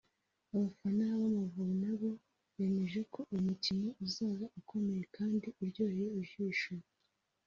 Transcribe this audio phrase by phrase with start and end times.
[0.55, 2.09] abafana b’Amavubi na bo
[2.57, 6.71] bemeje ko uwo umukino uzaba ukomeye kandi uryoheye ijisho